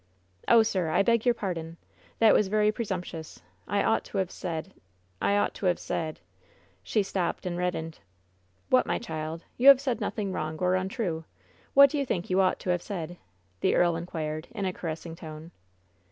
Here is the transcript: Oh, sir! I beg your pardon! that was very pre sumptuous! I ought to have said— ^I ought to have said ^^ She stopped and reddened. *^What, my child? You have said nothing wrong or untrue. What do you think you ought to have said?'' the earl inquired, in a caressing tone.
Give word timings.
Oh, 0.47 0.63
sir! 0.63 0.89
I 0.89 1.03
beg 1.03 1.25
your 1.27 1.35
pardon! 1.35 1.77
that 2.17 2.33
was 2.33 2.47
very 2.47 2.71
pre 2.71 2.85
sumptuous! 2.85 3.39
I 3.67 3.83
ought 3.83 4.03
to 4.05 4.17
have 4.17 4.31
said— 4.31 4.73
^I 5.21 5.39
ought 5.39 5.53
to 5.53 5.67
have 5.67 5.77
said 5.77 6.15
^^ 6.15 6.19
She 6.81 7.03
stopped 7.03 7.45
and 7.45 7.55
reddened. 7.55 7.99
*^What, 8.71 8.87
my 8.87 8.97
child? 8.97 9.43
You 9.57 9.67
have 9.67 9.79
said 9.79 10.01
nothing 10.01 10.31
wrong 10.31 10.57
or 10.57 10.73
untrue. 10.73 11.25
What 11.75 11.91
do 11.91 11.99
you 11.99 12.05
think 12.07 12.31
you 12.31 12.41
ought 12.41 12.57
to 12.61 12.71
have 12.71 12.81
said?'' 12.81 13.17
the 13.59 13.75
earl 13.75 13.95
inquired, 13.95 14.47
in 14.49 14.65
a 14.65 14.73
caressing 14.73 15.15
tone. 15.15 15.51